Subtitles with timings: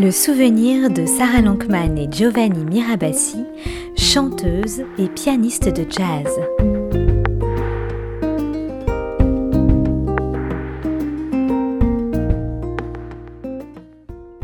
[0.00, 3.44] Le souvenir de Sarah Lankman et Giovanni Mirabassi,
[3.96, 6.38] chanteuse et pianiste de jazz.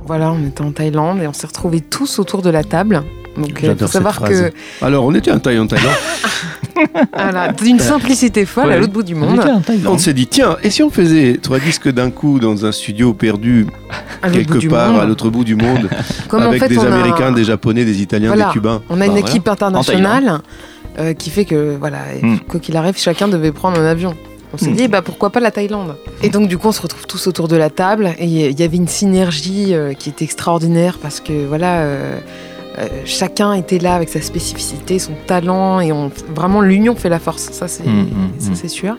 [0.05, 3.05] Voilà, on était en Thaïlande et on s'est retrouvés tous autour de la table.
[3.37, 4.51] Donc, il faut savoir que.
[4.83, 5.73] Alors, on était en Thaïlande.
[7.15, 9.41] voilà, d'une simplicité folle à l'autre bout du monde.
[9.87, 13.15] On, s'est dit, tiens, et si on faisait trois disques d'un coup dans un studio
[13.15, 13.67] perdu
[14.31, 15.89] quelque part à l'autre bout du monde,
[16.31, 20.41] avec des Américains, des Japonais, des Italiens, des Cubains On a une bah, équipe internationale
[20.99, 22.39] euh, qui fait que, voilà, hmm.
[22.49, 24.15] quoi qu'il arrive, chacun devait prendre un avion.
[24.55, 24.77] On s'est hmm.
[24.77, 27.49] dit, bah, pourquoi pas la Thaïlande Et donc, du coup, on se retrouve tous autour
[27.49, 28.15] de la table.
[28.19, 32.21] Et il y avait une synergie euh, qui était extraordinaire parce que, voilà, euh,
[32.79, 35.81] euh, chacun était là avec sa spécificité, son talent.
[35.81, 37.51] Et on, vraiment, l'union fait la force.
[37.51, 38.97] Ça, c'est hmm, hmm, sûr.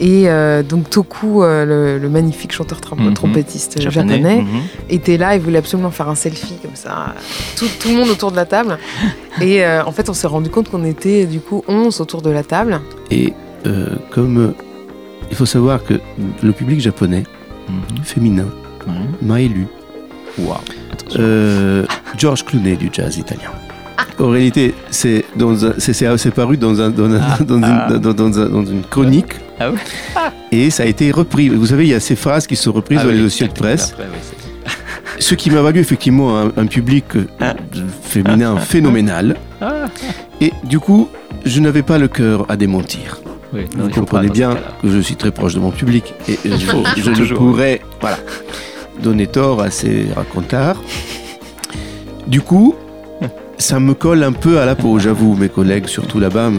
[0.00, 0.28] Et
[0.68, 4.44] donc Toku, le, magnifique chanteur trompettiste japonais,
[4.88, 7.14] était là et voulait absolument faire un selfie comme ça,
[7.56, 8.78] tout, tout le monde autour de la table.
[9.42, 12.42] Et en fait, on s'est rendu compte qu'on était du coup 11 autour de la
[12.42, 12.80] table.
[13.10, 13.34] Et
[14.10, 14.54] comme
[15.30, 16.00] il faut savoir que
[16.42, 17.24] le public japonais,
[17.68, 18.02] mhm.
[18.02, 18.48] féminin,
[19.22, 19.66] m'a élu
[21.16, 21.84] euh,
[22.16, 23.50] George Clooney du jazz italien.
[24.20, 25.24] En réalité, c'est
[26.34, 27.38] paru dans, un, dans, ah.
[27.42, 29.34] dans, une, chronique.
[29.58, 29.70] Ah
[30.52, 31.48] et ça a été repris.
[31.48, 33.52] Vous savez, il y a ces phrases qui sont reprises ah dans les dossiers de
[33.52, 33.94] presse.
[35.18, 37.54] ce qui m'a valu effectivement un, public euh,
[38.02, 39.36] féminin phénoménal.
[40.40, 41.08] Et du coup,
[41.46, 43.20] je n'avais pas le cœur à démentir.
[43.52, 46.50] Vous comprenez bien que je suis très proche de mon public et je,
[47.02, 48.18] je ne pourrais voilà,
[49.02, 50.80] donner tort à ces racontards.
[52.28, 52.76] Du coup,
[53.60, 55.36] ça me colle un peu à la peau, j'avoue.
[55.36, 56.50] Mes collègues, surtout là-bas,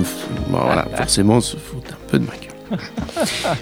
[0.50, 2.80] voilà, forcément, se foutent un peu de ma gueule.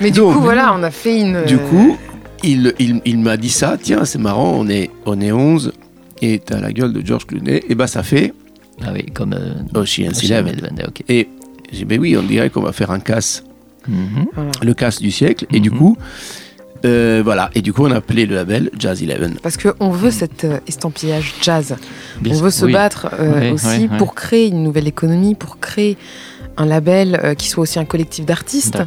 [0.00, 1.44] Mais du coup, voilà, on a fait une.
[1.44, 1.96] Du coup,
[2.42, 3.76] il, il, il m'a dit ça.
[3.80, 5.72] Tiens, c'est marrant, on est, on est 11
[6.22, 7.62] et t'as la gueule de George Clooney.
[7.68, 8.32] Et bah, ça fait.
[8.82, 9.34] Ah oui, comme.
[9.34, 10.60] Euh, Ocean's Eleven.
[10.86, 11.04] Ok.
[11.08, 11.28] Et
[11.70, 13.44] j'ai dit, ben oui, on dirait qu'on va faire un casse,
[13.86, 14.26] mhm.
[14.62, 15.46] le casse du siècle.
[15.52, 15.78] Et du mhm.
[15.78, 15.96] coup,
[16.84, 19.38] euh, voilà, et du coup on a appelé le label Jazz Eleven.
[19.42, 21.76] Parce qu'on veut cet euh, estampillage jazz.
[22.24, 25.96] on veut se battre euh, aussi pour créer une nouvelle économie, pour créer
[26.56, 28.82] un label qui soit aussi un collectif d'artistes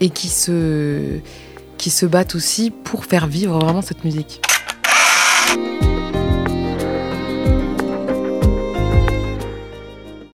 [0.00, 1.18] et qui se,
[1.78, 4.40] qui se battent aussi pour faire vivre vraiment cette musique.